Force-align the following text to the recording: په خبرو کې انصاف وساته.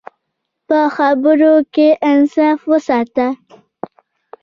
په 0.67 0.79
خبرو 0.95 1.55
کې 1.73 1.87
انصاف 2.11 2.59
وساته. 2.71 3.27